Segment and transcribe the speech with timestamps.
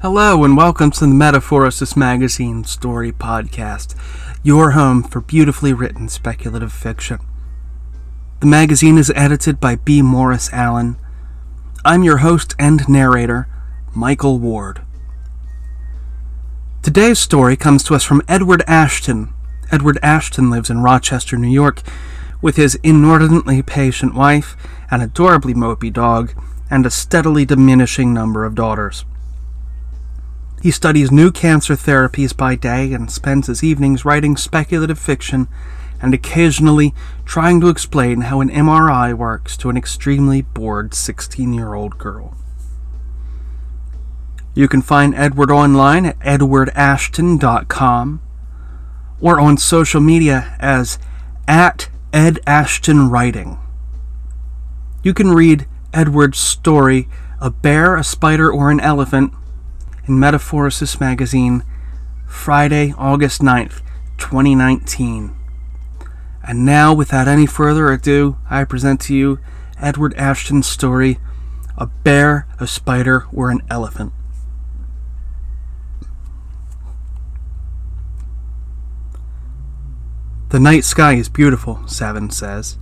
[0.00, 3.96] Hello, and welcome to the Metaphorosis Magazine Story Podcast,
[4.44, 7.18] your home for beautifully written speculative fiction.
[8.38, 10.00] The magazine is edited by B.
[10.00, 10.98] Morris Allen.
[11.84, 13.48] I'm your host and narrator,
[13.92, 14.82] Michael Ward.
[16.80, 19.34] Today's story comes to us from Edward Ashton.
[19.72, 21.82] Edward Ashton lives in Rochester, New York,
[22.40, 24.56] with his inordinately patient wife,
[24.92, 29.04] an adorably mopey dog, and a steadily diminishing number of daughters.
[30.60, 35.46] He studies new cancer therapies by day and spends his evenings writing speculative fiction
[36.00, 36.94] and occasionally
[37.24, 42.36] trying to explain how an MRI works to an extremely bored 16 year old girl.
[44.54, 48.20] You can find Edward online at edwardashton.com
[49.20, 50.98] or on social media as
[51.46, 53.58] at Ed Ashton Writing.
[55.04, 57.08] You can read Edward's story,
[57.40, 59.32] A Bear, a Spider, or an Elephant
[60.08, 61.62] in Metaphorosis magazine,
[62.26, 63.82] Friday, August 9th,
[64.16, 65.34] 2019.
[66.42, 69.38] And now, without any further ado, I present to you
[69.78, 71.18] Edward Ashton's story
[71.76, 74.12] A Bear, a Spider, or an Elephant.
[80.48, 82.78] The night sky is beautiful, Seven says.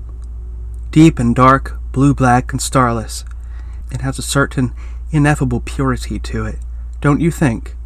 [0.92, 3.24] Deep and dark, blue black and starless.
[3.90, 4.72] It has a certain
[5.10, 6.58] ineffable purity to it.
[7.00, 7.76] Don't you think?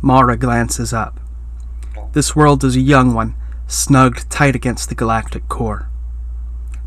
[0.00, 1.20] Mara glances up.
[2.12, 3.34] This world is a young one,
[3.66, 5.88] snugged tight against the galactic core.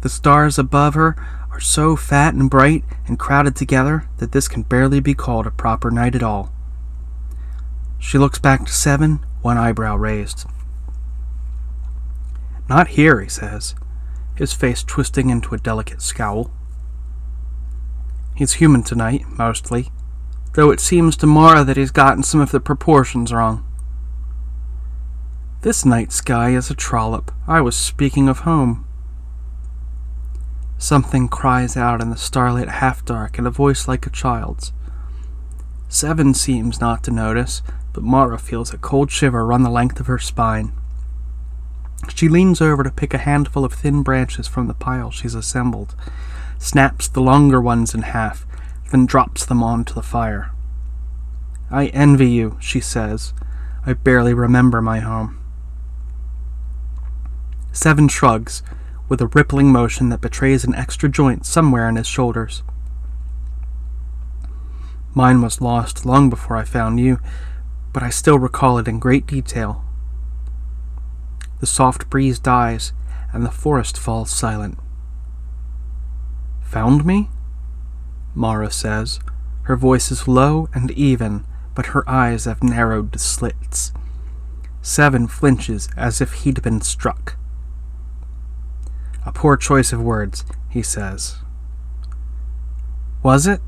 [0.02, 1.16] The stars above her
[1.52, 5.52] are so fat and bright and crowded together that this can barely be called a
[5.52, 6.52] proper night at all.
[8.00, 10.46] She looks back to Seven, one eyebrow raised.
[12.68, 13.76] Not here, he says,
[14.36, 16.52] his face twisting into a delicate scowl.
[18.36, 19.92] He's human tonight, mostly,
[20.54, 23.66] though it seems to Mara that he's gotten some of the proportions wrong.
[25.62, 27.32] This night sky is a trollop.
[27.48, 28.86] I was speaking of home.
[30.78, 34.74] Something cries out in the starlit half dark in a voice like a child's.
[35.88, 37.62] Seven seems not to notice,
[37.94, 40.74] but Mara feels a cold shiver run the length of her spine.
[42.14, 45.96] She leans over to pick a handful of thin branches from the pile she's assembled,
[46.58, 48.46] snaps the longer ones in half,
[48.94, 50.52] then drops them onto the fire.
[51.72, 53.34] I envy you, she says.
[53.88, 55.40] I barely remember my home.
[57.72, 58.62] Seven shrugs,
[59.10, 62.62] with a rippling motion that betrays an extra joint somewhere in his shoulders.
[65.16, 67.20] Mine was lost long before I found you,
[67.94, 69.84] but I still recall it in great detail.
[71.62, 72.94] The soft breeze dies,
[73.32, 74.78] and the forest falls silent.
[76.62, 77.30] Found me?
[78.36, 79.20] Mara says.
[79.64, 81.46] Her voice is low and even,
[81.76, 83.92] but her eyes have narrowed to slits.
[84.82, 87.38] Seven flinches as if he'd been struck.
[89.26, 91.38] A poor choice of words, he says.
[93.24, 93.62] Was it?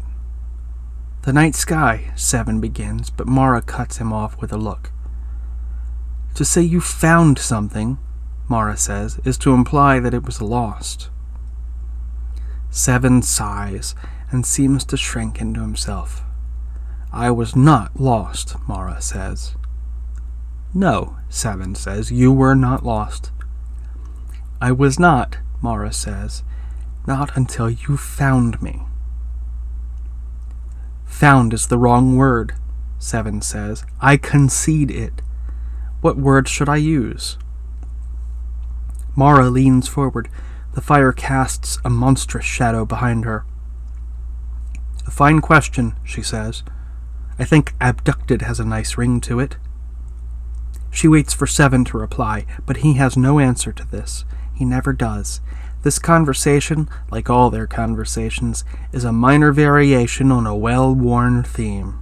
[1.22, 4.92] The night sky, Seven begins, but Mara cuts him off with a look.
[6.36, 7.98] To say you found something,
[8.50, 11.10] Mara says, is to imply that it was lost.
[12.70, 13.96] Seven sighs
[14.32, 16.24] and seems to shrink into himself.
[17.12, 19.56] I was not lost, Mara says.
[20.74, 23.32] No, Seven says, you were not lost.
[24.60, 26.44] I was not, Mara says,
[27.08, 28.82] not until you found me.
[31.06, 32.54] Found is the wrong word,
[33.00, 33.86] Seven says.
[34.02, 35.22] I concede it.
[36.02, 37.38] What word should I use?
[39.16, 40.28] Mara leans forward.
[40.74, 43.46] The fire casts a monstrous shadow behind her.
[45.08, 46.64] A fine question, she says.
[47.38, 49.58] I think abducted has a nice ring to it.
[50.90, 54.24] She waits for Seven to reply, but he has no answer to this.
[54.54, 55.42] He never does.
[55.84, 62.00] This conversation, like all their conversations, is a minor variation on a well worn theme.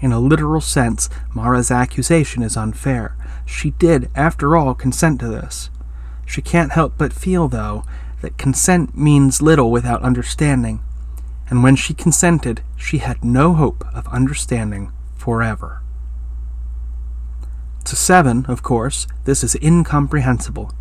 [0.00, 3.16] In a literal sense, Mara's accusation is unfair.
[3.46, 5.70] She did, after all, consent to this.
[6.26, 7.84] She can't help but feel, though,
[8.20, 10.80] that consent means little without understanding,
[11.50, 15.82] and when she consented, she had no hope of understanding forever.
[17.84, 20.72] To Seven, of course, this is incomprehensible.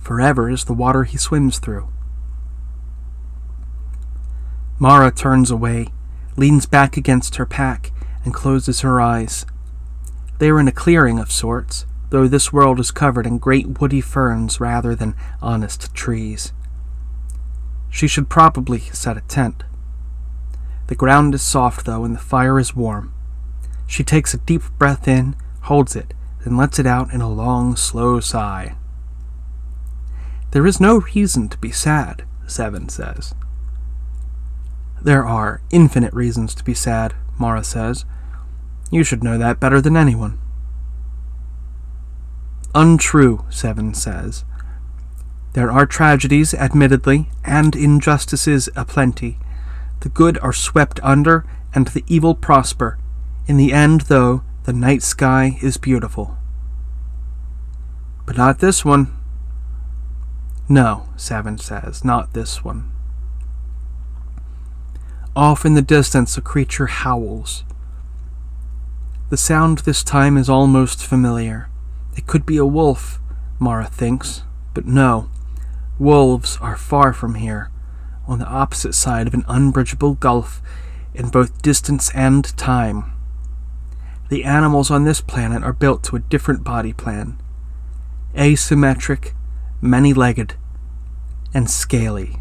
[0.00, 1.88] Forever is the water he swims through.
[4.80, 5.88] Mara turns away,
[6.36, 7.92] leans back against her pack,
[8.24, 9.46] and closes her eyes.
[10.38, 14.00] They are in a clearing of sorts, though this world is covered in great woody
[14.00, 16.52] ferns rather than honest trees.
[17.90, 19.64] She should probably set a tent.
[20.88, 23.14] The ground is soft, though, and the fire is warm.
[23.86, 26.12] She takes a deep breath in, holds it,
[26.44, 28.74] then lets it out in a long, slow sigh.
[30.50, 33.34] There is no reason to be sad, Seven says.
[35.00, 38.04] There are infinite reasons to be sad, Mara says.
[38.90, 40.38] You should know that better than anyone.
[42.74, 44.44] Untrue, Seven says.
[45.52, 49.38] There are tragedies, admittedly, and injustices aplenty.
[50.00, 52.98] The good are swept under, and the evil prosper.
[53.46, 56.36] In the end, though, the night sky is beautiful.
[58.26, 59.16] But not this one.
[60.68, 62.90] No, Seven says, not this one.
[65.34, 67.64] Off in the distance, a creature howls.
[69.30, 71.68] The sound this time is almost familiar.
[72.16, 73.20] It could be a wolf,
[73.58, 74.42] Mara thinks,
[74.74, 75.30] but no.
[75.98, 77.70] Wolves are far from here,
[78.28, 80.62] on the opposite side of an unbridgeable gulf
[81.14, 83.12] in both distance and time.
[84.28, 87.38] The animals on this planet are built to a different body plan
[88.36, 89.32] asymmetric,
[89.80, 90.54] many legged,
[91.52, 92.40] and scaly.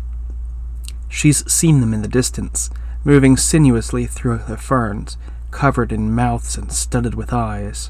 [1.09, 2.69] She's seen them in the distance,
[3.03, 5.17] moving sinuously through the ferns,
[5.49, 7.89] covered in mouths and studded with eyes.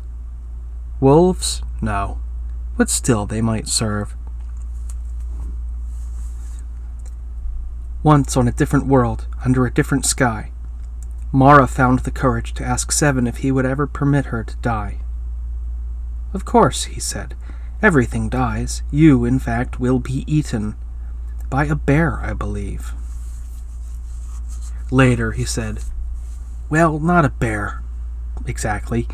[0.99, 1.61] Wolves?
[1.81, 2.19] No.
[2.77, 4.15] But still, they might serve.
[8.03, 10.51] Once on a different world, under a different sky,
[11.31, 14.99] Mara found the courage to ask Seven if he would ever permit her to die.
[16.33, 17.35] Of course, he said.
[17.81, 18.81] Everything dies.
[18.91, 20.75] You, in fact, will be eaten.
[21.49, 22.94] By a bear, I believe.
[24.89, 25.79] Later, he said,
[26.69, 27.83] Well, not a bear.
[28.45, 29.07] Exactly.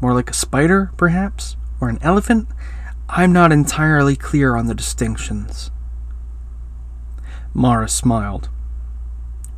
[0.00, 1.56] More like a spider, perhaps?
[1.80, 2.48] Or an elephant?
[3.08, 5.70] I'm not entirely clear on the distinctions.
[7.52, 8.48] Mara smiled.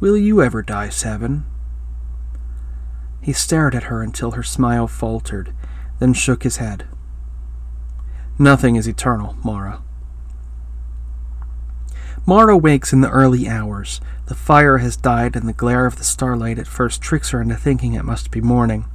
[0.01, 1.45] Will you ever die, Seven?
[3.21, 5.55] He stared at her until her smile faltered,
[5.99, 6.87] then shook his head.
[8.39, 9.83] Nothing is eternal, Mara.
[12.25, 14.01] Mara wakes in the early hours.
[14.27, 17.57] The fire has died, and the glare of the starlight at first tricks her into
[17.57, 18.87] thinking it must be morning.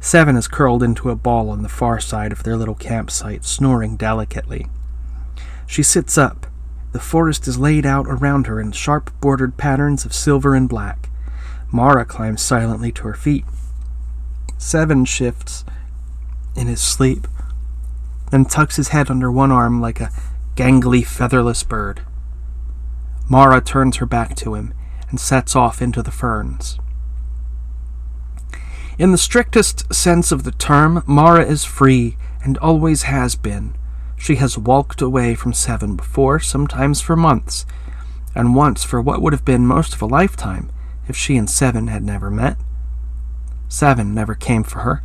[0.00, 3.96] Seven is curled into a ball on the far side of their little campsite, snoring
[3.96, 4.66] delicately.
[5.66, 6.43] She sits up.
[6.94, 11.10] The forest is laid out around her in sharp bordered patterns of silver and black.
[11.72, 13.44] Mara climbs silently to her feet.
[14.58, 15.64] Seven shifts
[16.54, 17.26] in his sleep,
[18.30, 20.12] then tucks his head under one arm like a
[20.54, 22.02] gangly, featherless bird.
[23.28, 24.72] Mara turns her back to him
[25.10, 26.78] and sets off into the ferns.
[29.00, 33.74] In the strictest sense of the term, Mara is free and always has been.
[34.24, 37.66] She has walked away from Seven before, sometimes for months,
[38.34, 40.70] and once for what would have been most of a lifetime
[41.06, 42.56] if she and Seven had never met.
[43.68, 45.02] Seven never came for her,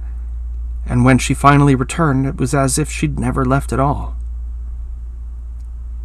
[0.86, 4.16] and when she finally returned, it was as if she'd never left at all.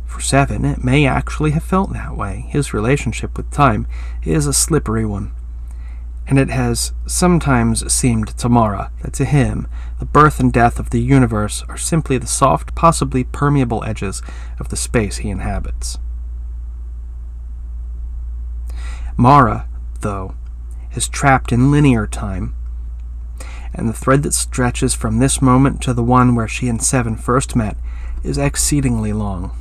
[0.05, 2.47] For Seven, it may actually have felt that way.
[2.49, 3.87] His relationship with time
[4.25, 5.31] is a slippery one.
[6.27, 9.67] And it has sometimes seemed to Mara that to him,
[9.99, 14.23] the birth and death of the universe are simply the soft, possibly permeable edges
[14.59, 15.99] of the space he inhabits.
[19.17, 19.69] Mara,
[20.01, 20.35] though,
[20.95, 22.55] is trapped in linear time,
[23.75, 27.17] and the thread that stretches from this moment to the one where she and Seven
[27.17, 27.77] first met
[28.23, 29.57] is exceedingly long.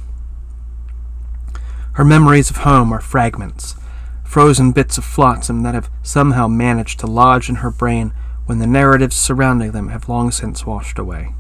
[1.94, 3.76] Her memories of home are fragments,
[4.24, 8.14] frozen bits of flotsam that have somehow managed to lodge in her brain
[8.46, 11.34] when the narratives surrounding them have long since washed away.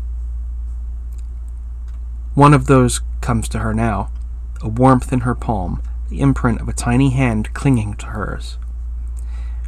[2.34, 4.12] One of those comes to her now,
[4.62, 8.58] a warmth in her palm, the imprint of a tiny hand clinging to hers.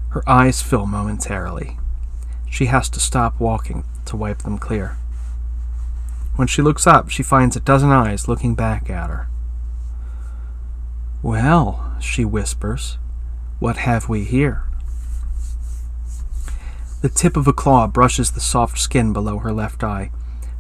[0.10, 1.78] Her eyes fill momentarily.
[2.50, 4.98] She has to stop walking to wipe them clear.
[6.36, 9.28] When she looks up, she finds a dozen eyes looking back at her.
[11.22, 12.98] Well, she whispers,
[13.60, 14.64] what have we here?
[17.02, 20.12] The tip of a claw brushes the soft skin below her left eye,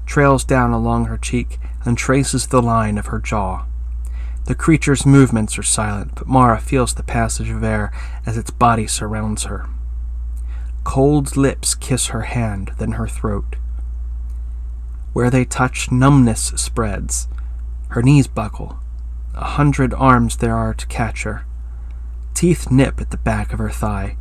[0.06, 3.66] trails down along her cheek, and traces the line of her jaw.
[4.46, 7.92] The creature's movements are silent, but Mara feels the passage of air
[8.26, 9.68] as its body surrounds her.
[10.84, 13.56] Cold lips kiss her hand, then her throat.
[15.14, 17.28] Where they touch, numbness spreads.
[17.90, 18.78] Her knees buckle,
[19.34, 21.46] a hundred arms there are to catch her.
[22.36, 24.18] Teeth nip at the back of her thigh,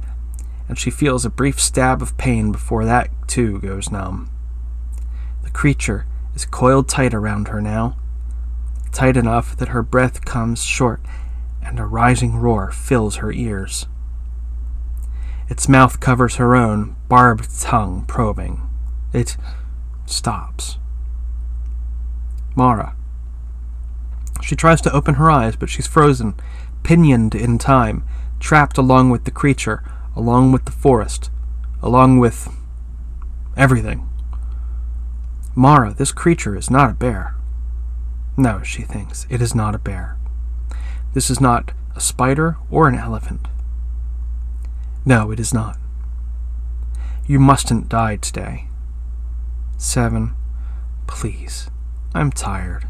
[0.68, 4.30] and she feels a brief stab of pain before that too goes numb.
[5.42, 7.96] The creature is coiled tight around her now,
[8.92, 11.00] tight enough that her breath comes short
[11.60, 13.86] and a rising roar fills her ears.
[15.48, 18.62] Its mouth covers her own, barbed tongue probing.
[19.12, 19.36] It
[20.06, 20.78] stops.
[22.54, 22.94] Mara.
[24.44, 26.34] She tries to open her eyes, but she's frozen,
[26.82, 28.04] pinioned in time,
[28.40, 29.82] trapped along with the creature,
[30.14, 31.30] along with the forest,
[31.82, 32.54] along with
[33.56, 34.06] everything.
[35.54, 37.36] Mara, this creature is not a bear.
[38.36, 40.18] No, she thinks, it is not a bear.
[41.14, 43.48] This is not a spider or an elephant.
[45.06, 45.78] No, it is not.
[47.26, 48.66] You mustn't die today.
[49.78, 50.34] Seven,
[51.06, 51.70] please.
[52.14, 52.88] I'm tired.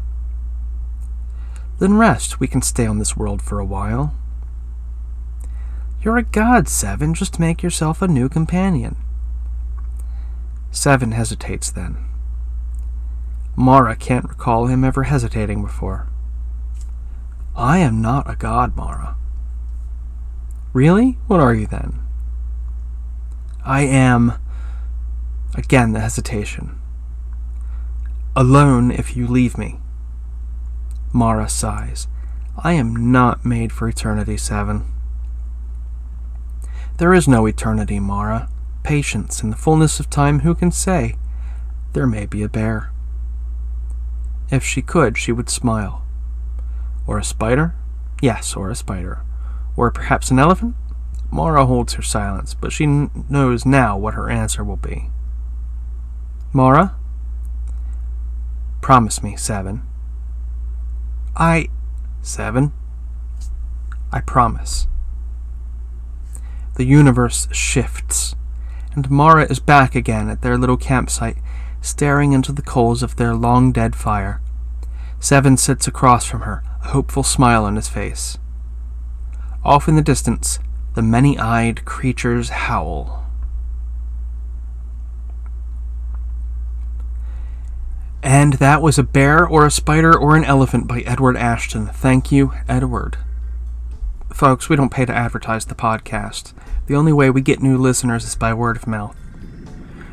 [1.79, 2.39] Then rest.
[2.39, 4.13] We can stay on this world for a while.
[6.01, 7.13] You're a god, Seven.
[7.13, 8.95] Just make yourself a new companion.
[10.71, 11.97] Seven hesitates then.
[13.55, 16.07] Mara can't recall him ever hesitating before.
[17.55, 19.15] I am not a god, Mara.
[20.73, 21.17] Really?
[21.27, 22.01] What are you then?
[23.63, 24.33] I am.
[25.55, 26.77] Again, the hesitation.
[28.35, 29.79] Alone if you leave me.
[31.15, 32.09] Mara sighs.
[32.61, 34.83] I am not made for eternity, Seven.
[36.97, 38.49] There is no eternity, Mara.
[38.83, 41.15] Patience, in the fullness of time, who can say?
[41.93, 42.91] There may be a bear.
[44.51, 46.05] If she could, she would smile.
[47.07, 47.75] Or a spider?
[48.21, 49.21] Yes, or a spider.
[49.77, 50.75] Or perhaps an elephant?
[51.31, 55.11] Mara holds her silence, but she n- knows now what her answer will be.
[56.51, 56.93] Mara?
[58.81, 59.83] Promise me, Seven.
[61.37, 61.67] I.
[62.21, 62.71] Seven?
[64.11, 64.87] I promise.
[66.75, 68.35] The universe shifts,
[68.93, 71.37] and Mara is back again at their little campsite,
[71.81, 74.41] staring into the coals of their long dead fire.
[75.19, 78.37] Seven sits across from her, a hopeful smile on his face.
[79.63, 80.59] Off in the distance,
[80.93, 83.24] the many eyed creatures howl.
[88.25, 91.85] And that was a bear or a spider or an elephant by Edward Ashton.
[91.85, 93.17] Thank you, Edward.
[94.33, 96.51] Folks, we don't pay to advertise the podcast.
[96.87, 99.15] The only way we get new listeners is by word of mouth.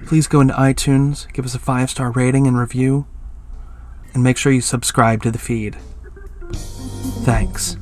[0.04, 3.06] Please go into iTunes, give us a five star rating and review,
[4.12, 5.78] and make sure you subscribe to the feed.
[7.24, 7.76] Thanks.